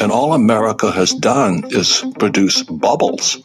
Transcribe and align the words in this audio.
And 0.00 0.12
all 0.12 0.32
America 0.32 0.90
has 0.90 1.12
done 1.12 1.64
is 1.70 2.04
produce 2.18 2.62
bubbles. 2.62 3.42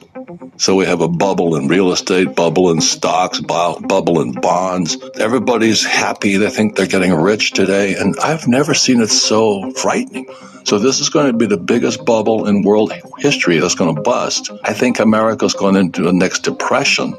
So 0.57 0.75
we 0.75 0.85
have 0.85 1.01
a 1.01 1.07
bubble 1.07 1.55
in 1.55 1.67
real 1.67 1.91
estate, 1.91 2.35
bubble 2.35 2.71
in 2.71 2.81
stocks, 2.81 3.39
bubble 3.39 4.21
in 4.21 4.33
bonds. 4.33 4.97
Everybody's 5.15 5.85
happy. 5.85 6.37
They 6.37 6.49
think 6.49 6.75
they're 6.75 6.85
getting 6.85 7.13
rich 7.13 7.51
today. 7.51 7.95
And 7.95 8.15
I've 8.19 8.47
never 8.47 8.73
seen 8.73 9.01
it 9.01 9.09
so 9.09 9.71
frightening. 9.71 10.27
So 10.65 10.77
this 10.77 10.99
is 10.99 11.09
going 11.09 11.31
to 11.31 11.37
be 11.37 11.45
the 11.45 11.57
biggest 11.57 12.05
bubble 12.05 12.47
in 12.47 12.61
world 12.61 12.91
history 13.17 13.59
that's 13.59 13.75
going 13.75 13.95
to 13.95 14.01
bust. 14.01 14.51
I 14.63 14.73
think 14.73 14.99
America's 14.99 15.53
going 15.53 15.75
into 15.75 16.03
the 16.03 16.13
next 16.13 16.43
depression. 16.43 17.17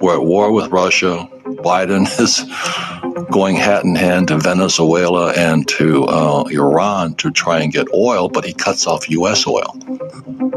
We're 0.00 0.14
at 0.14 0.24
war 0.24 0.52
with 0.52 0.68
Russia. 0.68 1.28
Biden 1.44 2.02
is 2.20 2.44
going 3.30 3.56
hat 3.56 3.84
in 3.84 3.94
hand 3.94 4.28
to 4.28 4.38
Venezuela 4.38 5.32
and 5.32 5.66
to 5.68 6.04
uh, 6.04 6.44
Iran 6.50 7.14
to 7.16 7.30
try 7.30 7.60
and 7.60 7.72
get 7.72 7.88
oil, 7.92 8.28
but 8.28 8.44
he 8.44 8.52
cuts 8.52 8.86
off 8.86 9.08
U.S. 9.10 9.46
oil. 9.46 9.76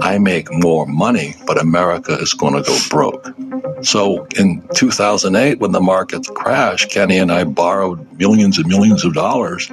I 0.02 0.18
make 0.18 0.52
more 0.52 0.86
money, 0.86 1.36
but 1.46 1.62
America 1.62 2.14
is 2.14 2.34
going 2.34 2.56
to 2.56 2.62
go 2.62 2.78
broke. 2.90 3.34
So 3.84 4.28
in 4.38 4.68
2008, 4.76 5.60
when 5.60 5.72
the 5.72 5.82
market 5.82 6.28
crashed, 6.28 6.92
Kenny 6.92 7.18
and 7.18 7.32
I 7.32 7.44
borrowed 7.44 8.18
millions 8.18 8.58
and 8.58 8.68
millions 8.68 9.04
of 9.06 9.14
dollars 9.14 9.72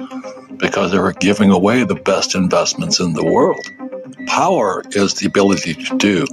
because 0.57 0.91
they 0.91 0.99
were 0.99 1.13
giving 1.13 1.51
away 1.51 1.83
the 1.83 1.95
best 1.95 2.35
investments 2.35 2.99
in 2.99 3.13
the 3.13 3.25
world. 3.25 3.63
Power 4.27 4.83
is 4.91 5.15
the 5.15 5.27
ability 5.27 5.73
to 5.75 5.97
do. 5.97 6.25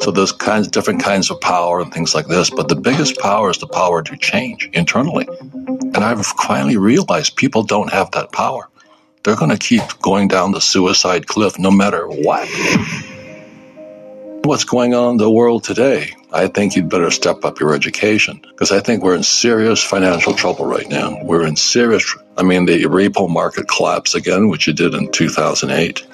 So 0.00 0.10
there's 0.10 0.32
kinds 0.32 0.68
different 0.68 1.02
kinds 1.02 1.30
of 1.30 1.40
power 1.40 1.80
and 1.80 1.92
things 1.92 2.14
like 2.14 2.26
this, 2.26 2.50
but 2.50 2.68
the 2.68 2.76
biggest 2.76 3.18
power 3.18 3.50
is 3.50 3.58
the 3.58 3.66
power 3.66 4.02
to 4.02 4.16
change 4.16 4.68
internally. 4.72 5.28
And 5.28 5.96
I've 5.96 6.24
finally 6.24 6.76
realized 6.76 7.36
people 7.36 7.62
don't 7.62 7.92
have 7.92 8.10
that 8.12 8.32
power. 8.32 8.68
They're 9.22 9.36
going 9.36 9.50
to 9.50 9.58
keep 9.58 9.82
going 10.00 10.28
down 10.28 10.52
the 10.52 10.60
suicide 10.60 11.26
cliff 11.26 11.58
no 11.58 11.70
matter 11.70 12.06
what. 12.06 12.48
What's 14.44 14.64
going 14.64 14.94
on 14.94 15.12
in 15.12 15.16
the 15.18 15.30
world 15.30 15.62
today? 15.62 16.10
I 16.32 16.48
think 16.48 16.74
you'd 16.74 16.88
better 16.88 17.10
step 17.12 17.44
up 17.44 17.60
your 17.60 17.74
education 17.74 18.40
because 18.42 18.72
I 18.72 18.80
think 18.80 19.04
we're 19.04 19.14
in 19.14 19.22
serious 19.22 19.84
financial 19.84 20.34
trouble 20.34 20.64
right 20.64 20.88
now. 20.88 21.22
We're 21.22 21.46
in 21.46 21.54
serious, 21.54 22.16
I 22.36 22.42
mean, 22.42 22.66
the 22.66 22.82
repo 22.84 23.30
market 23.30 23.68
collapsed 23.68 24.16
again, 24.16 24.48
which 24.48 24.66
it 24.66 24.76
did 24.76 24.94
in 24.94 25.12
2008. 25.12 26.04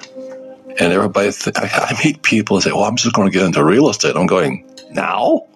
And 0.78 0.92
everybody, 0.92 1.32
th- 1.32 1.56
I, 1.56 1.68
I 1.90 2.04
meet 2.04 2.22
people 2.22 2.56
and 2.56 2.64
say, 2.64 2.72
well, 2.72 2.84
I'm 2.84 2.96
just 2.96 3.14
going 3.14 3.30
to 3.30 3.36
get 3.36 3.44
into 3.44 3.64
real 3.64 3.88
estate. 3.88 4.16
I'm 4.16 4.26
going, 4.26 4.64
now? 4.90 5.46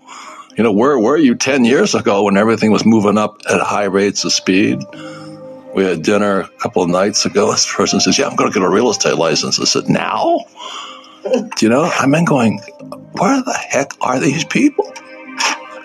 You 0.56 0.64
know, 0.64 0.72
where 0.72 0.98
were 0.98 1.16
you 1.16 1.34
10 1.34 1.64
years 1.64 1.94
ago 1.94 2.24
when 2.24 2.36
everything 2.36 2.72
was 2.72 2.84
moving 2.84 3.16
up 3.16 3.40
at 3.48 3.60
high 3.60 3.84
rates 3.84 4.24
of 4.24 4.32
speed? 4.32 4.80
We 5.74 5.84
had 5.84 6.02
dinner 6.02 6.40
a 6.40 6.48
couple 6.58 6.82
of 6.82 6.90
nights 6.90 7.24
ago. 7.24 7.50
This 7.52 7.72
person 7.72 8.00
says, 8.00 8.18
yeah, 8.18 8.26
I'm 8.26 8.36
going 8.36 8.50
to 8.50 8.58
get 8.58 8.66
a 8.66 8.68
real 8.68 8.90
estate 8.90 9.14
license. 9.14 9.58
I 9.58 9.64
said, 9.64 9.88
now? 9.88 10.40
Do 11.24 11.50
you 11.60 11.68
know? 11.68 11.82
i 11.82 12.04
am 12.04 12.24
going, 12.24 12.58
where 13.12 13.42
the 13.42 13.54
heck 13.54 13.92
are 14.00 14.20
these 14.20 14.44
people? 14.44 14.92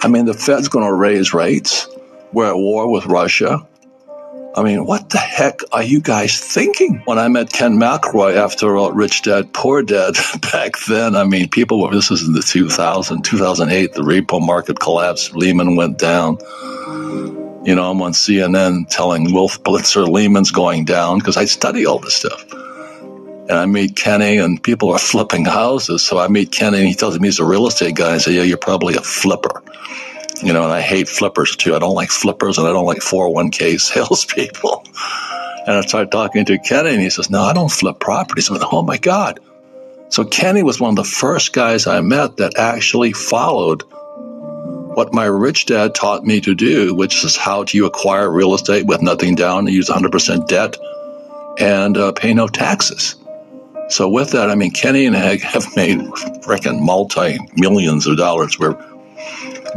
I 0.01 0.09
mean, 0.09 0.25
the 0.25 0.33
Fed's 0.33 0.67
going 0.67 0.85
to 0.85 0.93
raise 0.93 1.33
rates. 1.33 1.87
We're 2.33 2.49
at 2.49 2.57
war 2.57 2.91
with 2.91 3.05
Russia. 3.05 3.65
I 4.57 4.63
mean, 4.63 4.87
what 4.87 5.11
the 5.11 5.19
heck 5.19 5.61
are 5.71 5.83
you 5.83 6.01
guys 6.01 6.39
thinking? 6.39 7.03
When 7.05 7.19
I 7.19 7.27
met 7.27 7.53
Ken 7.53 7.77
McElroy 7.77 8.37
after 8.37 8.75
uh, 8.75 8.89
Rich 8.89 9.21
Dad 9.21 9.53
Poor 9.53 9.83
Dad 9.83 10.15
back 10.51 10.79
then, 10.87 11.15
I 11.15 11.25
mean, 11.25 11.47
people 11.47 11.79
were, 11.79 11.93
this 11.93 12.09
was 12.09 12.23
in 12.27 12.33
the 12.33 12.41
2000, 12.41 13.21
2008, 13.21 13.93
the 13.93 14.01
repo 14.01 14.43
market 14.43 14.79
collapsed, 14.79 15.35
Lehman 15.35 15.75
went 15.75 15.99
down. 15.99 16.39
You 17.67 17.75
know, 17.75 17.91
I'm 17.91 18.01
on 18.01 18.13
CNN 18.13 18.89
telling 18.89 19.31
Wolf 19.31 19.61
Blitzer 19.61 20.09
Lehman's 20.09 20.49
going 20.49 20.85
down 20.85 21.19
because 21.19 21.37
I 21.37 21.45
study 21.45 21.85
all 21.85 21.99
this 21.99 22.15
stuff. 22.15 22.43
And 22.51 23.51
I 23.51 23.67
meet 23.67 23.95
Kenny, 23.95 24.39
and 24.39 24.61
people 24.61 24.89
are 24.89 24.99
flipping 25.13 25.45
houses. 25.45 26.03
So 26.03 26.17
I 26.17 26.29
meet 26.29 26.51
Kenny, 26.51 26.79
and 26.79 26.87
he 26.87 26.95
tells 26.95 27.19
me 27.19 27.27
he's 27.27 27.39
a 27.39 27.45
real 27.45 27.67
estate 27.67 27.95
guy. 27.95 28.15
I 28.15 28.17
say, 28.17 28.33
Yeah, 28.33 28.41
you're 28.41 28.57
probably 28.57 28.95
a 28.95 29.01
flipper. 29.01 29.61
You 30.43 30.53
know, 30.53 30.63
and 30.63 30.71
I 30.71 30.81
hate 30.81 31.09
flippers 31.09 31.55
too. 31.55 31.75
I 31.75 31.79
don't 31.79 31.95
like 31.95 32.09
flippers, 32.09 32.57
and 32.57 32.67
I 32.67 32.73
don't 32.73 32.85
like 32.85 32.99
401k 32.99 33.79
salespeople. 33.79 34.83
And 35.65 35.75
I 35.75 35.81
started 35.81 36.11
talking 36.11 36.45
to 36.45 36.57
Kenny, 36.59 36.91
and 36.91 37.01
he 37.01 37.09
says, 37.09 37.29
No, 37.29 37.41
I 37.41 37.53
don't 37.53 37.71
flip 37.71 37.99
properties. 37.99 38.49
I 38.49 38.53
went, 38.53 38.65
Oh 38.71 38.83
my 38.83 38.97
God. 38.97 39.39
So 40.09 40.23
Kenny 40.23 40.63
was 40.63 40.79
one 40.79 40.91
of 40.91 40.95
the 40.95 41.03
first 41.03 41.51
guys 41.51 41.85
I 41.85 41.99
met 42.01 42.37
that 42.37 42.57
actually 42.57 43.11
followed 43.11 43.83
what 44.97 45.13
my 45.13 45.25
rich 45.25 45.65
dad 45.65 45.93
taught 45.93 46.23
me 46.23 46.41
to 46.41 46.55
do, 46.55 46.95
which 46.95 47.23
is 47.23 47.35
how 47.35 47.63
do 47.63 47.77
you 47.77 47.85
acquire 47.85 48.31
real 48.31 48.55
estate 48.55 48.85
with 48.85 49.01
nothing 49.01 49.35
down 49.35 49.67
use 49.67 49.89
100% 49.89 50.47
debt 50.47 50.77
and 51.59 51.97
uh, 51.97 52.11
pay 52.13 52.33
no 52.33 52.47
taxes. 52.47 53.15
So 53.89 54.09
with 54.09 54.31
that, 54.31 54.49
I 54.49 54.55
mean, 54.55 54.71
Kenny 54.71 55.05
and 55.05 55.15
Ag 55.15 55.41
have 55.43 55.75
made 55.75 55.99
freaking 55.99 56.81
multi 56.81 57.37
millions 57.55 58.07
of 58.07 58.17
dollars. 58.17 58.57
We're 58.57 58.75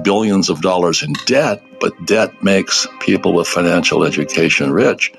billions 0.03 0.51
of 0.51 0.61
dollars 0.61 1.03
in 1.03 1.15
debt, 1.27 1.62
but 1.81 2.06
debt 2.06 2.43
makes 2.43 2.87
people 3.01 3.33
with 3.33 3.49
financial 3.49 4.05
education 4.05 4.73
rich. 4.73 5.12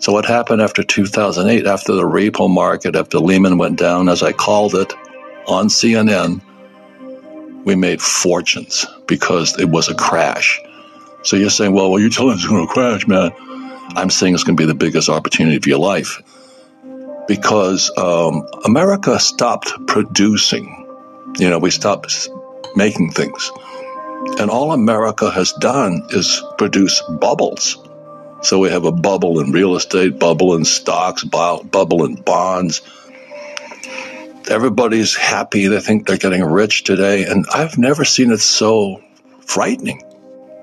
So 0.00 0.12
what 0.12 0.26
happened 0.26 0.62
after 0.62 0.84
2008, 0.84 1.66
after 1.66 1.94
the 1.94 2.02
repo 2.02 2.48
market, 2.48 2.94
after 2.94 3.18
Lehman 3.18 3.58
went 3.58 3.78
down, 3.78 4.08
as 4.08 4.22
I 4.22 4.32
called 4.32 4.74
it 4.74 4.92
on 5.46 5.68
CNN, 5.68 6.40
we 7.64 7.74
made 7.74 8.00
fortunes 8.00 8.86
because 9.06 9.58
it 9.58 9.68
was 9.68 9.88
a 9.88 9.94
crash. 9.94 10.60
So 11.22 11.36
you're 11.36 11.50
saying, 11.50 11.72
well, 11.72 11.90
well, 11.90 12.00
you're 12.00 12.10
telling 12.10 12.34
us 12.34 12.40
it's 12.40 12.48
going 12.48 12.66
to 12.66 12.72
crash, 12.72 13.06
man. 13.06 13.32
I'm 13.96 14.10
saying 14.10 14.34
it's 14.34 14.44
going 14.44 14.56
to 14.56 14.60
be 14.60 14.66
the 14.66 14.74
biggest 14.74 15.08
opportunity 15.08 15.56
of 15.56 15.66
your 15.66 15.78
life 15.78 16.22
because 17.26 17.90
um, 17.96 18.46
America 18.64 19.18
stopped 19.18 19.72
producing. 19.86 20.86
You 21.38 21.50
know, 21.50 21.58
we 21.58 21.70
stopped 21.70 22.28
making 22.76 23.10
things. 23.10 23.50
And 24.38 24.50
all 24.50 24.72
America 24.72 25.30
has 25.30 25.52
done 25.52 26.06
is 26.10 26.42
produce 26.56 27.02
bubbles. 27.02 27.78
So 28.42 28.58
we 28.58 28.70
have 28.70 28.84
a 28.84 28.92
bubble 28.92 29.40
in 29.40 29.52
real 29.52 29.74
estate, 29.74 30.18
bubble 30.18 30.54
in 30.54 30.64
stocks, 30.64 31.24
bubble 31.24 32.04
in 32.04 32.14
bonds. 32.14 32.82
Everybody's 34.48 35.16
happy. 35.16 35.66
They 35.66 35.80
think 35.80 36.06
they're 36.06 36.18
getting 36.18 36.44
rich 36.44 36.84
today. 36.84 37.24
And 37.24 37.46
I've 37.52 37.78
never 37.78 38.04
seen 38.04 38.30
it 38.30 38.40
so 38.40 39.02
frightening. 39.40 40.02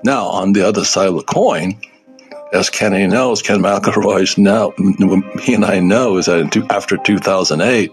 Now, 0.04 0.28
on 0.28 0.52
the 0.52 0.66
other 0.66 0.84
side 0.84 1.08
of 1.08 1.16
the 1.16 1.22
coin, 1.22 1.80
as 2.52 2.70
Kenny 2.70 3.06
knows, 3.06 3.42
Ken 3.42 3.60
McElroy's 3.60 4.38
now, 4.38 4.72
he 5.40 5.54
and 5.54 5.64
I 5.64 5.80
know 5.80 6.16
is 6.16 6.26
that 6.26 6.56
after 6.70 6.96
2008, 6.96 7.92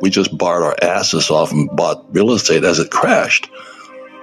we 0.00 0.10
just 0.10 0.36
barred 0.36 0.64
our 0.64 0.76
asses 0.82 1.30
off 1.30 1.52
and 1.52 1.70
bought 1.70 2.14
real 2.14 2.32
estate 2.32 2.64
as 2.64 2.78
it 2.78 2.90
crashed. 2.90 3.48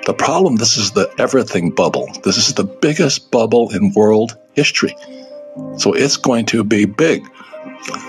The 0.05 0.13
problem, 0.13 0.57
this 0.57 0.77
is 0.77 0.91
the 0.91 1.13
everything 1.17 1.71
bubble. 1.71 2.09
This 2.23 2.37
is 2.37 2.53
the 2.53 2.65
biggest 2.65 3.31
bubble 3.31 3.73
in 3.73 3.93
world 3.93 4.37
history. 4.53 4.95
So 5.77 5.93
it's 5.93 6.17
going 6.17 6.47
to 6.47 6.63
be 6.63 6.85
big. 6.85 7.23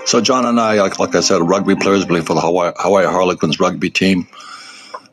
So 0.05 0.19
John 0.19 0.45
and 0.45 0.59
I, 0.59 0.81
like, 0.81 0.99
like 0.99 1.15
I 1.15 1.21
said, 1.21 1.41
rugby 1.41 1.75
players 1.75 2.05
play 2.05 2.21
for 2.21 2.33
the 2.33 2.41
Hawaii, 2.41 2.73
Hawaii 2.75 3.05
Harlequins 3.05 3.59
rugby 3.59 3.89
team. 3.89 4.27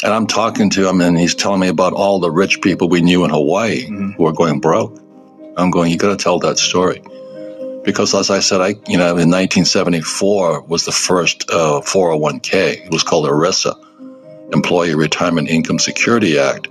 And 0.02 0.12
I'm 0.12 0.26
talking 0.26 0.70
to 0.70 0.88
him 0.88 1.00
and 1.00 1.16
he's 1.16 1.36
telling 1.36 1.60
me 1.60 1.68
about 1.68 1.92
all 1.92 2.18
the 2.18 2.30
rich 2.30 2.60
people 2.60 2.88
we 2.88 3.00
knew 3.00 3.24
in 3.24 3.30
Hawaii 3.30 3.84
mm-hmm. 3.84 4.12
who 4.12 4.26
are 4.26 4.32
going 4.32 4.58
broke. 4.58 4.98
I'm 5.56 5.70
going, 5.70 5.92
you 5.92 5.98
got 5.98 6.18
to 6.18 6.22
tell 6.22 6.40
that 6.40 6.58
story. 6.58 7.02
Because 7.84 8.14
as 8.14 8.30
I 8.30 8.40
said, 8.40 8.60
I, 8.60 8.68
you 8.88 8.96
know, 8.96 9.16
in 9.18 9.30
1974 9.30 10.62
was 10.62 10.84
the 10.84 10.92
first 10.92 11.50
uh, 11.50 11.80
401k. 11.84 12.86
It 12.86 12.92
was 12.92 13.02
called 13.02 13.26
ERISA, 13.26 13.76
Employee 14.52 14.94
Retirement 14.94 15.48
Income 15.48 15.78
Security 15.78 16.38
Act. 16.38 16.68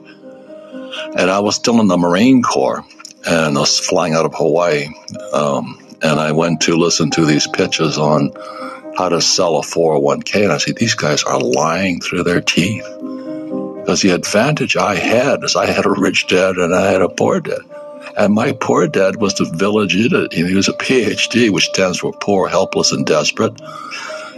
And 1.18 1.30
I 1.30 1.40
was 1.40 1.56
still 1.56 1.80
in 1.80 1.88
the 1.88 1.98
Marine 1.98 2.42
Corps 2.44 2.86
and 3.26 3.58
I 3.58 3.60
was 3.60 3.80
flying 3.80 4.14
out 4.14 4.26
of 4.26 4.34
Hawaii. 4.36 4.88
Um, 5.34 5.80
and 6.02 6.20
I 6.20 6.32
went 6.32 6.62
to 6.62 6.76
listen 6.76 7.12
to 7.12 7.26
these 7.26 7.48
pitches 7.48 7.98
on 7.98 8.32
how 8.98 9.10
to 9.10 9.22
sell 9.22 9.58
a 9.58 9.62
401k. 9.62 10.44
And 10.44 10.52
I 10.52 10.58
said, 10.58 10.76
these 10.76 10.96
guys 10.96 11.24
are 11.24 11.40
lying 11.40 12.02
through 12.02 12.24
their 12.24 12.42
teeth. 12.42 12.84
Because 12.84 14.02
the 14.02 14.12
advantage 14.12 14.78
I 14.78 14.96
had 14.96 15.44
is 15.44 15.56
I 15.56 15.66
had 15.66 15.86
a 15.86 15.92
rich 15.92 16.28
dad 16.28 16.56
and 16.58 16.74
I 16.74 16.92
had 16.92 17.02
a 17.02 17.10
poor 17.10 17.40
dad. 17.40 17.62
And 18.18 18.34
my 18.34 18.52
poor 18.52 18.88
dad 18.88 19.18
was 19.18 19.36
the 19.36 19.46
village 19.46 19.96
idiot. 19.96 20.34
He 20.34 20.56
was 20.56 20.68
a 20.68 20.74
PhD, 20.74 21.50
which 21.50 21.70
stands 21.70 22.00
for 22.00 22.12
poor, 22.12 22.48
helpless, 22.48 22.92
and 22.92 23.06
desperate. 23.06 23.60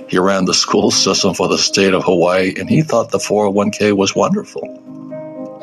He 0.08 0.18
ran 0.20 0.46
the 0.46 0.54
school 0.54 0.92
system 0.92 1.34
for 1.34 1.48
the 1.48 1.58
state 1.58 1.94
of 1.94 2.04
Hawaii, 2.04 2.54
and 2.58 2.70
he 2.70 2.82
thought 2.82 3.12
the 3.12 3.18
401k 3.18 3.96
was 3.96 4.16
wonderful. 4.16 4.62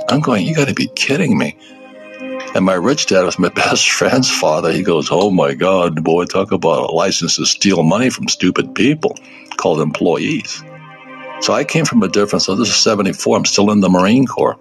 I'm 0.09 0.21
going, 0.21 0.47
you 0.47 0.55
got 0.55 0.69
to 0.69 0.75
be 0.75 0.89
kidding 0.89 1.37
me. 1.39 1.57
And 2.55 2.65
my 2.65 2.75
rich 2.75 3.07
dad 3.07 3.23
was 3.23 3.39
my 3.39 3.49
best 3.55 3.89
friend's 3.89 4.31
father. 4.31 4.73
He 4.73 4.83
goes, 4.83 5.09
Oh 5.11 5.31
my 5.31 5.55
God, 5.55 6.03
boy, 6.03 6.25
talk 6.25 6.53
about 6.53 6.91
a 6.91 6.93
license 6.93 7.37
to 7.37 7.47
steal 7.47 7.83
money 7.83 8.11
from 8.11 8.29
stupid 8.29 8.75
people 8.75 9.17
called 9.57 9.81
employees. 9.81 10.65
So 11.41 11.53
I 11.53 11.65
came 11.65 11.85
from 11.85 12.03
a 12.03 12.09
different, 12.09 12.43
so 12.43 12.55
this 12.57 12.69
is 12.69 12.77
74, 12.77 13.37
I'm 13.37 13.45
still 13.45 13.71
in 13.71 13.81
the 13.81 13.89
Marine 13.89 14.27
Corps. 14.27 14.59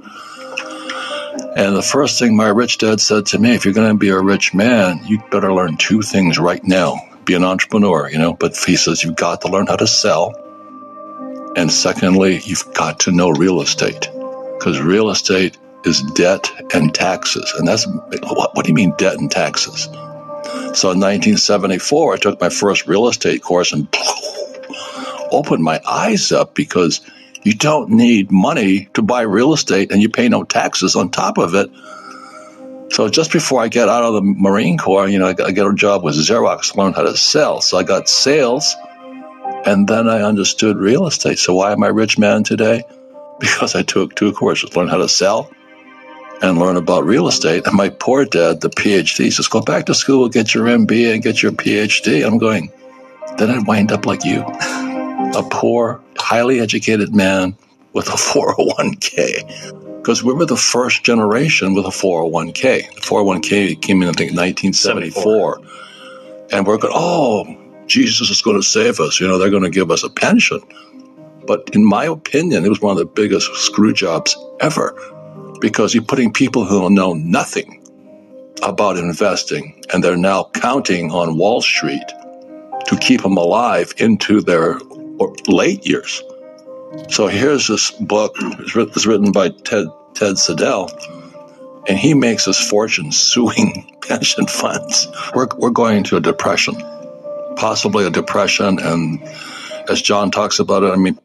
And 1.56 1.76
the 1.76 1.82
first 1.82 2.20
thing 2.20 2.36
my 2.36 2.48
rich 2.48 2.78
dad 2.78 3.02
said 3.02 3.26
to 3.28 3.40
me, 3.40 3.56
if 3.56 3.66
you're 3.66 3.74
going 3.74 3.92
to 3.92 3.98
be 3.98 4.10
a 4.10 4.20
rich 4.20 4.54
man, 4.54 5.02
you 5.06 5.22
better 5.32 5.52
learn 5.52 5.78
two 5.78 6.02
things 6.02 6.38
right 6.38 6.64
now 6.64 7.09
be 7.30 7.36
an 7.36 7.44
entrepreneur, 7.44 8.10
you 8.10 8.18
know, 8.18 8.34
but 8.34 8.58
he 8.58 8.76
says 8.76 9.04
you've 9.04 9.16
got 9.16 9.42
to 9.42 9.50
learn 9.50 9.68
how 9.68 9.76
to 9.76 9.86
sell. 9.86 10.34
And 11.56 11.72
secondly, 11.72 12.40
you've 12.44 12.74
got 12.74 13.02
to 13.02 13.12
know 13.12 13.30
real 13.30 13.62
estate 13.62 14.10
because 14.58 14.82
real 14.82 15.12
estate 15.12 15.56
is 15.86 16.02
debt 16.16 16.50
and 16.74 16.92
taxes. 16.92 17.54
And 17.56 17.68
that's 17.68 17.86
what, 17.86 18.56
what 18.56 18.66
do 18.66 18.70
you 18.70 18.74
mean 18.74 18.96
debt 18.98 19.20
and 19.20 19.30
taxes? 19.30 19.84
So 20.74 20.90
in 20.90 21.00
1974, 21.00 22.14
I 22.16 22.18
took 22.18 22.42
my 22.42 22.50
first 22.50 22.88
real 22.88 23.08
estate 23.08 23.44
course 23.44 23.74
and 23.74 23.88
opened 25.32 25.64
my 25.64 25.80
eyes 25.88 26.32
up 26.32 26.56
because 26.56 27.00
you 27.44 27.54
don't 27.54 27.92
need 27.92 28.32
money 28.32 28.90
to 28.96 29.04
buy 29.04 29.22
real 29.22 29.54
estate 29.54 29.92
and 29.92 30.02
you 30.02 30.10
pay 30.10 30.30
no 30.30 30.44
taxes 30.44 30.96
on 30.96 31.12
top 31.12 31.38
of 31.38 31.54
it. 31.54 31.70
So 33.00 33.08
just 33.08 33.32
before 33.32 33.62
I 33.62 33.70
get 33.70 33.88
out 33.88 34.04
of 34.04 34.14
the 34.16 34.22
Marine 34.22 34.78
Corps, 34.78 35.08
you 35.08 35.20
know, 35.20 35.28
I 35.28 35.32
got, 35.32 35.72
a 35.72 35.74
job 35.74 36.04
with 36.04 36.16
Xerox, 36.16 36.76
learn 36.76 36.92
how 36.92 37.04
to 37.04 37.16
sell. 37.16 37.62
So 37.62 37.78
I 37.78 37.84
got 37.84 38.10
sales, 38.10 38.76
and 39.66 39.88
then 39.88 40.10
I 40.10 40.24
understood 40.24 40.76
real 40.76 41.08
estate. 41.08 41.40
So 41.40 41.56
why 41.56 41.72
am 41.72 41.82
I 41.82 41.88
rich 41.88 42.18
man 42.18 42.44
today? 42.44 42.84
Because 43.40 43.74
I 43.74 43.84
took 43.84 44.16
two 44.16 44.34
courses, 44.34 44.76
learn 44.76 44.90
how 44.90 44.98
to 44.98 45.08
sell 45.08 45.50
and 46.42 46.60
learn 46.60 46.76
about 46.76 47.06
real 47.06 47.30
estate. 47.30 47.66
And 47.68 47.74
my 47.74 47.88
poor 47.88 48.26
dad, 48.26 48.60
the 48.60 48.70
PhD, 48.70 49.32
says, 49.32 49.48
go 49.48 49.62
back 49.62 49.86
to 49.86 49.94
school, 49.94 50.28
get 50.28 50.54
your 50.54 50.66
MBA 50.66 51.14
and 51.14 51.24
get 51.24 51.42
your 51.42 51.54
PhD. 51.54 52.28
I'm 52.28 52.38
going, 52.38 52.70
then 53.38 53.50
I'd 53.50 53.66
wind 53.66 53.94
up 53.94 54.06
like 54.06 54.26
you, 54.26 54.42
a 54.42 55.48
poor, 55.50 56.02
highly 56.18 56.60
educated 56.60 57.16
man 57.16 57.56
with 57.94 58.08
a 58.08 58.14
401k. 58.14 59.98
Because 59.98 60.24
we 60.24 60.34
were 60.34 60.46
the 60.46 60.58
first 60.58 61.04
generation 61.04 61.74
with 61.74 61.86
a 61.86 61.90
401k. 61.90 62.94
The 62.96 63.02
401k 63.02 63.82
came 63.82 64.02
in, 64.02 64.10
I 64.10 64.14
think, 64.14 64.32
1974. 64.36 65.60
And 66.52 66.66
we're 66.66 66.78
going, 66.78 66.94
oh, 66.96 67.58
Jesus 67.88 68.30
is 68.30 68.42
going 68.42 68.58
to 68.58 68.64
save 68.64 69.00
us. 69.00 69.20
You 69.20 69.28
know, 69.28 69.38
they're 69.38 69.50
going 69.50 69.64
to 69.64 69.70
give 69.70 69.92
us 69.92 70.04
a 70.04 70.10
pension. 70.10 70.62
But 71.46 71.72
in 71.74 71.84
my 71.84 72.06
opinion, 72.06 72.66
it 72.66 72.70
was 72.70 72.82
one 72.82 72.92
of 72.92 72.98
the 72.98 73.06
biggest 73.06 73.54
screw 73.56 73.94
jobs 73.94 74.38
ever 74.60 74.96
because 75.60 75.94
you're 75.94 76.04
putting 76.04 76.32
people 76.32 76.64
who 76.64 76.90
know 76.90 77.14
nothing 77.14 77.84
about 78.64 78.98
investing 78.98 79.82
and 79.94 80.04
they're 80.04 80.18
now 80.18 80.50
counting 80.54 81.12
on 81.12 81.38
Wall 81.38 81.62
Street 81.62 82.08
to 82.86 82.98
keep 83.00 83.22
them 83.22 83.38
alive 83.38 83.94
into 83.98 84.42
their 84.42 84.80
late 85.48 85.86
years. 85.86 86.24
So 87.10 87.28
here's 87.28 87.68
this 87.68 87.92
book. 87.92 88.36
It's 88.40 89.06
written 89.06 89.32
by 89.32 89.50
Ted, 89.50 89.88
Ted 90.16 90.38
Siedle, 90.38 90.90
and 91.88 91.98
he 91.98 92.14
makes 92.14 92.46
his 92.46 92.58
fortune 92.58 93.12
suing 93.12 93.98
pension 94.08 94.48
funds. 94.48 95.08
We're, 95.36 95.48
we're 95.58 95.70
going 95.70 95.98
into 95.98 96.18
a 96.18 96.22
depression, 96.22 96.76
possibly 97.56 98.06
a 98.08 98.10
depression. 98.10 98.80
And 98.80 99.22
as 99.90 100.02
John 100.02 100.32
talks 100.32 100.60
about 100.60 100.84
it, 100.84 100.92
I 100.92 100.96
mean, 100.96 101.20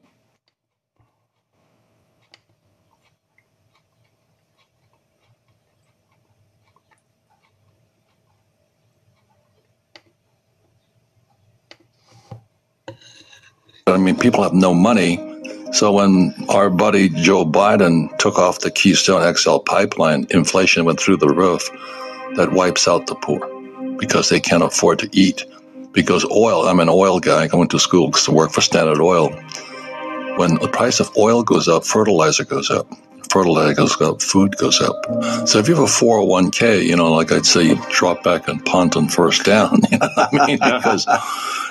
I 13.87 13.96
mean, 13.96 14.19
people 14.19 14.43
have 14.43 14.52
no 14.55 14.75
money. 14.75 15.33
So 15.74 15.90
when 15.90 16.32
our 16.48 16.70
buddy 16.70 17.08
Joe 17.08 17.44
Biden 17.44 18.16
took 18.18 18.38
off 18.38 18.60
the 18.60 18.70
Keystone 18.70 19.34
XL 19.34 19.58
pipeline, 19.58 20.28
inflation 20.30 20.84
went 20.84 21.00
through 21.00 21.16
the 21.16 21.28
roof. 21.28 21.68
That 22.36 22.52
wipes 22.52 22.86
out 22.86 23.08
the 23.08 23.16
poor 23.16 23.40
because 23.98 24.28
they 24.28 24.38
can't 24.38 24.62
afford 24.62 25.00
to 25.00 25.08
eat. 25.12 25.44
Because 25.90 26.24
oil, 26.24 26.68
I'm 26.68 26.78
an 26.78 26.88
oil 26.88 27.18
guy. 27.18 27.48
I 27.52 27.56
went 27.56 27.72
to 27.72 27.80
school 27.80 28.12
to 28.12 28.30
work 28.30 28.52
for 28.52 28.60
Standard 28.60 29.00
Oil. 29.00 29.30
When 30.36 30.56
the 30.56 30.68
price 30.68 31.00
of 31.00 31.16
oil 31.16 31.42
goes 31.42 31.66
up, 31.66 31.84
fertilizer 31.84 32.44
goes 32.44 32.70
up. 32.70 32.86
Fertilizer 33.30 33.74
goes 33.74 34.00
up, 34.00 34.22
food 34.22 34.56
goes 34.58 34.80
up. 34.80 34.94
So 35.48 35.58
if 35.58 35.66
you 35.66 35.74
have 35.74 35.82
a 35.82 35.88
401k, 35.88 36.84
you 36.84 36.94
know, 36.94 37.12
like 37.12 37.32
I'd 37.32 37.46
say, 37.46 37.64
you 37.64 37.82
drop 37.90 38.22
back 38.22 38.46
and 38.46 38.64
punt 38.64 38.96
on 38.96 39.08
first 39.08 39.44
down. 39.44 39.80
You 39.90 39.98
know 39.98 40.08
what 40.14 40.40
I 40.40 40.46
mean? 40.46 40.58
Because 40.62 41.08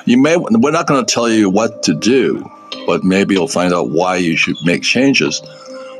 you 0.05 0.17
may, 0.17 0.35
we're 0.35 0.71
not 0.71 0.87
going 0.87 1.05
to 1.05 1.13
tell 1.13 1.29
you 1.29 1.49
what 1.49 1.83
to 1.83 1.93
do, 1.93 2.49
but 2.85 3.03
maybe 3.03 3.35
you'll 3.35 3.47
find 3.47 3.73
out 3.73 3.89
why 3.89 4.17
you 4.17 4.35
should 4.37 4.57
make 4.63 4.83
changes. 4.83 5.41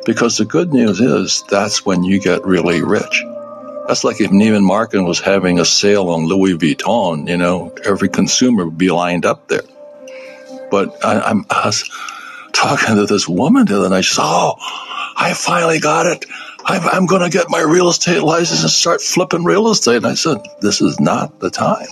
Because 0.06 0.38
the 0.38 0.46
good 0.46 0.74
news 0.74 1.00
is 1.00 1.44
that's 1.50 1.86
when 1.86 2.04
you 2.04 2.20
get 2.20 2.46
really 2.46 2.82
rich. 2.82 3.24
That's 3.88 4.04
like 4.04 4.22
if 4.22 4.32
Neiman 4.32 4.64
Marcus 4.64 5.02
was 5.02 5.20
having 5.20 5.60
a 5.60 5.66
sale 5.66 6.10
on 6.10 6.26
Louis 6.26 6.58
Vuitton, 6.58 7.28
you 7.28 7.38
know, 7.38 7.74
every 7.84 8.10
consumer 8.10 8.66
would 8.66 8.78
be 8.78 8.92
lined 8.92 9.26
up 9.26 9.48
there. 9.48 9.64
But 10.72 11.04
I, 11.04 11.34
was 11.34 11.90
talking 12.54 12.96
to 12.96 13.06
this 13.06 13.28
woman 13.28 13.66
the 13.66 13.78
other 13.78 13.90
night. 13.90 14.06
She 14.06 14.16
said, 14.16 14.24
Oh, 14.26 14.56
I 15.16 15.34
finally 15.34 15.80
got 15.80 16.06
it. 16.06 16.26
I'm, 16.66 16.82
I'm 16.88 17.06
going 17.06 17.22
to 17.22 17.30
get 17.30 17.50
my 17.50 17.60
real 17.60 17.90
estate 17.90 18.24
license 18.24 18.62
and 18.62 18.72
start 18.72 19.02
flipping 19.02 19.44
real 19.44 19.70
estate. 19.70 19.98
And 19.98 20.08
I 20.08 20.14
said, 20.16 20.38
This 20.62 20.82
is 20.82 21.00
not 21.00 21.40
the 21.40 21.50
time. 21.50 21.88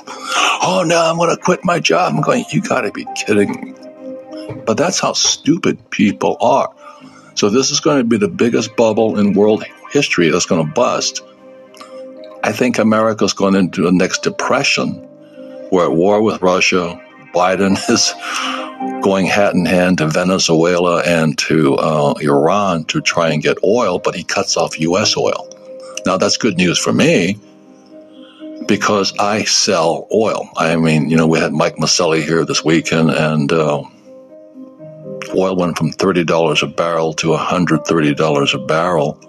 Oh, 0.64 0.84
no, 0.86 0.98
I'm 0.98 1.18
going 1.18 1.36
to 1.36 1.42
quit 1.42 1.66
my 1.66 1.80
job. 1.80 2.14
I'm 2.14 2.22
going, 2.22 2.46
You 2.52 2.62
got 2.62 2.82
to 2.82 2.92
be 2.92 3.06
kidding 3.16 3.52
me. 3.52 3.91
But 4.52 4.78
that's 4.78 5.00
how 5.00 5.14
stupid 5.14 5.90
people 5.90 6.38
are. 6.40 6.74
So, 7.36 7.50
this 7.50 7.72
is 7.72 7.80
going 7.80 7.98
to 7.98 8.04
be 8.04 8.18
the 8.18 8.28
biggest 8.28 8.76
bubble 8.76 9.18
in 9.18 9.34
world 9.34 9.64
history 9.92 10.30
that's 10.30 10.46
going 10.46 10.66
to 10.66 10.74
bust. 10.74 11.22
I 12.44 12.52
think 12.52 12.78
America's 12.80 13.34
going 13.34 13.56
into 13.56 13.84
the 13.84 13.92
next 13.92 14.24
depression. 14.24 15.08
We're 15.72 15.86
at 15.86 15.94
war 15.94 16.22
with 16.22 16.42
Russia. 16.42 17.00
Biden 17.34 17.78
is 17.90 18.14
going 19.02 19.28
hat 19.28 19.54
in 19.54 19.66
hand 19.66 20.00
to 20.00 20.08
Venezuela 20.08 21.04
and 21.04 21.38
to 21.38 21.76
uh, 21.76 22.14
Iran 22.22 22.84
to 22.86 23.02
try 23.02 23.32
and 23.32 23.42
get 23.42 23.58
oil, 23.64 24.00
but 24.00 24.16
he 24.16 24.24
cuts 24.24 24.58
off 24.58 24.80
U.S. 24.80 25.16
oil. 25.16 25.48
Now, 26.06 26.18
that's 26.18 26.38
good 26.38 26.58
news 26.58 26.80
for 26.80 26.92
me 26.92 27.38
because 28.68 29.14
I 29.18 29.44
sell 29.44 30.08
oil. 30.14 30.50
I 30.58 30.76
mean, 30.76 31.10
you 31.10 31.18
know, 31.18 31.28
we 31.28 31.40
had 31.40 31.54
Mike 31.54 31.76
Mauceli 31.76 32.24
here 32.24 32.46
this 32.46 32.64
weekend, 32.64 33.12
and 33.12 33.52
uh, 33.52 33.84
oil 35.36 35.56
went 35.56 35.78
from 35.78 35.92
$30 35.92 36.64
a 36.64 36.68
barrel 36.68 37.14
to 37.14 37.28
$130 37.28 38.54
a 38.54 38.66
barrel. 38.66 39.20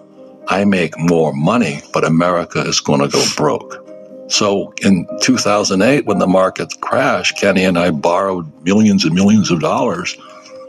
I 0.49 0.65
make 0.65 0.99
more 0.99 1.33
money, 1.33 1.81
but 1.93 2.05
America 2.05 2.61
is 2.61 2.81
going 2.81 3.01
to 3.01 3.09
go 3.09 3.25
broke. 3.37 3.83
So 4.29 4.73
in 4.83 5.07
2008, 5.21 6.07
when 6.07 6.19
the 6.19 6.27
market 6.27 6.81
crashed, 6.81 7.37
Kenny 7.37 7.65
and 7.65 7.79
I 7.79 7.91
borrowed 7.91 8.51
millions 8.65 9.05
and 9.05 9.15
millions 9.15 9.51
of 9.51 9.61
dollars 9.61 10.17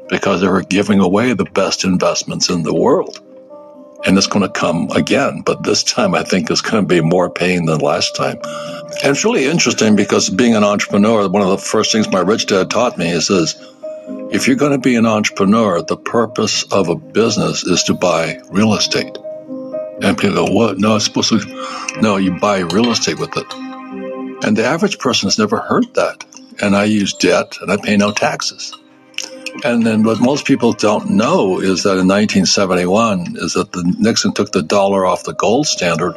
because 0.09 0.41
they 0.41 0.47
were 0.47 0.63
giving 0.63 0.99
away 0.99 1.33
the 1.33 1.45
best 1.45 1.83
investments 1.83 2.49
in 2.49 2.63
the 2.63 2.73
world. 2.73 3.19
And 4.05 4.17
it's 4.17 4.27
going 4.27 4.43
to 4.43 4.51
come 4.51 4.89
again, 4.91 5.43
but 5.45 5.63
this 5.63 5.81
time 5.81 6.13
I 6.13 6.23
think 6.23 6.51
it's 6.51 6.59
going 6.59 6.83
to 6.83 6.87
be 6.87 6.99
more 6.99 7.29
pain 7.29 7.65
than 7.65 7.79
last 7.79 8.15
time. 8.15 8.37
And 8.43 9.11
it's 9.11 9.23
really 9.23 9.45
interesting 9.45 9.95
because 9.95 10.29
being 10.29 10.55
an 10.55 10.63
entrepreneur, 10.65 11.29
one 11.29 11.41
of 11.41 11.49
the 11.49 11.57
first 11.57 11.93
things 11.93 12.11
my 12.11 12.19
rich 12.19 12.47
dad 12.47 12.69
taught 12.69 12.97
me 12.97 13.09
is 13.09 13.29
this, 13.29 13.55
if 14.33 14.47
you're 14.47 14.55
going 14.55 14.71
to 14.71 14.79
be 14.79 14.95
an 14.95 15.05
entrepreneur, 15.05 15.81
the 15.81 15.97
purpose 15.97 16.63
of 16.71 16.89
a 16.89 16.95
business 16.95 17.63
is 17.63 17.83
to 17.83 17.93
buy 17.93 18.39
real 18.49 18.73
estate. 18.73 19.17
And 20.01 20.17
people 20.17 20.47
go, 20.47 20.51
what? 20.51 20.79
No, 20.79 20.95
it's 20.95 21.05
supposed 21.05 21.29
to, 21.29 21.99
no, 22.01 22.17
you 22.17 22.39
buy 22.39 22.59
real 22.59 22.91
estate 22.91 23.19
with 23.19 23.37
it. 23.37 23.45
And 24.43 24.57
the 24.57 24.65
average 24.65 24.99
person 24.99 25.27
has 25.27 25.37
never 25.37 25.57
heard 25.57 25.93
that. 25.93 26.25
And 26.61 26.75
I 26.75 26.85
use 26.85 27.13
debt 27.13 27.57
and 27.61 27.71
I 27.71 27.77
pay 27.77 27.95
no 27.95 28.11
taxes. 28.11 28.75
And 29.63 29.85
then 29.85 30.03
what 30.03 30.19
most 30.19 30.45
people 30.45 30.73
don't 30.73 31.11
know 31.11 31.59
is 31.59 31.83
that 31.83 31.99
in 31.99 32.07
1971 32.07 33.35
is 33.37 33.53
that 33.53 33.71
the 33.71 33.83
Nixon 33.99 34.33
took 34.33 34.51
the 34.51 34.63
dollar 34.63 35.05
off 35.05 35.23
the 35.23 35.33
gold 35.33 35.67
standard. 35.67 36.15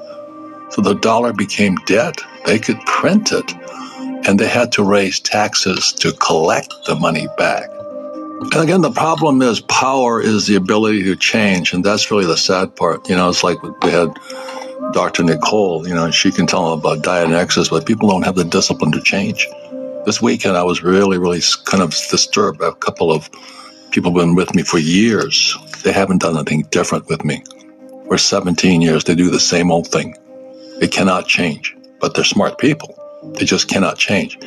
So 0.71 0.83
the 0.83 0.95
dollar 0.95 1.33
became 1.33 1.77
debt. 1.87 2.21
They 2.47 2.59
could 2.59 2.81
print 2.87 3.31
it 3.33 3.53
and 4.27 4.41
they 4.41 4.49
had 4.49 4.73
to 4.73 4.83
raise 4.83 5.21
taxes 5.21 5.93
to 5.93 6.13
collect 6.13 6.75
the 6.87 6.97
money 6.97 7.29
back. 7.37 7.76
And 8.41 8.55
again, 8.57 8.83
the 8.83 8.91
problem 8.91 9.43
is 9.43 9.61
power 9.61 10.21
is 10.21 10.47
the 10.47 10.57
ability 10.57 11.05
to 11.05 11.17
change, 11.17 11.73
and 11.73 11.85
that's 11.85 12.11
really 12.11 12.27
the 12.27 12.37
sad 12.37 12.77
part. 12.77 13.09
You 13.09 13.17
know, 13.17 13.29
it's 13.29 13.43
like 13.43 13.63
we 13.83 13.91
had 13.91 14.09
Dr. 14.93 15.25
Nicole, 15.25 15.87
you 15.89 15.95
know, 15.95 16.11
she 16.11 16.31
can 16.31 16.47
tell 16.47 16.71
them 16.71 16.79
about 16.79 17.03
Dianexus, 17.03 17.71
but 17.71 17.87
people 17.87 18.09
don't 18.09 18.23
have 18.23 18.37
the 18.37 18.45
discipline 18.45 18.93
to 18.93 19.03
change. 19.03 19.49
This 20.05 20.23
weekend, 20.23 20.57
I 20.57 20.63
was 20.63 20.83
really, 20.83 21.19
really 21.19 21.41
kind 21.65 21.83
of 21.83 21.91
disturbed. 21.91 22.61
A 22.61 22.73
couple 22.75 23.11
of 23.11 23.29
people 23.91 24.13
have 24.13 24.21
been 24.21 24.35
with 24.35 24.55
me 24.55 24.63
for 24.63 24.79
years. 24.79 25.57
They 25.83 25.93
haven't 25.93 26.21
done 26.21 26.37
anything 26.37 26.63
different 26.71 27.09
with 27.09 27.25
me. 27.25 27.43
For 28.07 28.19
17 28.19 28.83
years, 28.83 29.05
they 29.05 29.15
do 29.15 29.31
the 29.31 29.41
same 29.41 29.71
old 29.71 29.89
thing. 29.89 30.15
They 30.79 30.89
cannot 30.89 31.27
change, 31.27 31.77
but 32.01 32.15
they're 32.15 32.25
smart 32.25 32.59
people. 32.59 32.97
They 33.39 33.45
just 33.45 33.69
cannot 33.69 33.99
change. 33.99 34.39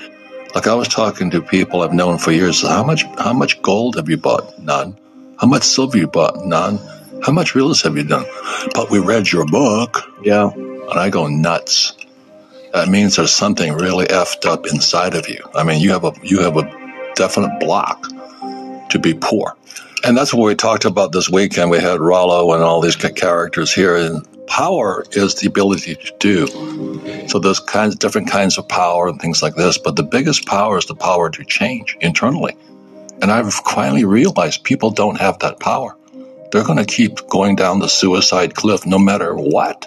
Like 0.56 0.68
I 0.68 0.74
was 0.74 0.88
talking 0.88 1.32
to 1.32 1.42
people 1.42 1.82
I've 1.82 1.94
known 1.94 2.18
for 2.18 2.32
years. 2.32 2.62
How 2.62 2.84
much 2.84 3.04
how 3.18 3.34
much 3.34 3.62
gold 3.62 3.96
have 3.96 4.10
you 4.10 4.18
bought? 4.18 4.60
None. 4.60 4.98
How 5.40 5.48
much 5.48 5.64
silver 5.64 5.98
you 5.98 6.08
bought? 6.08 6.46
None. 6.46 6.80
How 7.24 7.32
much 7.32 7.54
real 7.56 7.72
estate 7.72 7.90
have 7.90 7.98
you 7.98 8.04
done? 8.04 8.26
But 8.74 8.90
we 8.90 9.00
read 9.00 9.32
your 9.32 9.46
book. 9.46 10.00
Yeah. 10.24 10.50
And 10.52 11.00
I 11.00 11.10
go 11.10 11.28
nuts. 11.28 11.94
that 12.74 12.88
means 12.88 13.16
there's 13.16 13.32
something 13.34 13.74
really 13.74 14.06
effed 14.08 14.46
up 14.46 14.66
inside 14.68 15.16
of 15.16 15.30
you. 15.30 15.44
I 15.54 15.64
mean, 15.64 15.82
you 15.82 15.92
have 15.92 16.04
a 16.04 16.14
you 16.24 16.42
have 16.42 16.58
a 16.58 16.64
definite 17.16 17.60
block 17.60 18.08
to 18.90 19.00
be 19.00 19.14
poor. 19.14 19.56
And 20.04 20.18
that's 20.18 20.34
what 20.34 20.46
we 20.46 20.56
talked 20.56 20.86
about 20.86 21.12
this 21.12 21.30
weekend. 21.30 21.70
We 21.70 21.80
had 21.80 22.00
Rollo 22.00 22.54
and 22.54 22.64
all 22.64 22.82
these 22.82 22.96
characters 22.96 23.74
here. 23.74 23.96
And 23.98 24.26
power 24.50 25.06
is 25.12 25.36
the 25.36 25.48
ability 25.48 25.96
to 25.96 26.14
do. 26.20 26.48
So 27.30 27.40
there's 27.40 27.60
kinds 27.60 27.96
different 27.96 28.30
kinds 28.30 28.58
of 28.58 28.68
power 28.68 29.08
and 29.08 29.22
things 29.22 29.42
like 29.42 29.56
this. 29.56 29.78
But 29.78 29.96
the 29.96 30.04
biggest 30.04 30.46
power 30.46 30.78
is 30.78 30.86
the 30.88 30.96
power 30.96 31.30
to 31.30 31.46
change 31.46 31.96
internally. 32.02 32.58
And 33.22 33.32
I've 33.32 33.54
finally 33.54 34.06
realized 34.06 34.64
people 34.64 34.92
don't 34.92 35.20
have 35.20 35.40
that 35.40 35.60
power. 35.60 35.96
They're 36.52 36.64
going 36.64 36.80
to 36.80 36.86
keep 36.86 37.28
going 37.28 37.56
down 37.56 37.80
the 37.80 37.88
suicide 37.88 38.56
cliff 38.56 38.86
no 38.86 38.98
matter 38.98 39.36
what. 39.36 39.86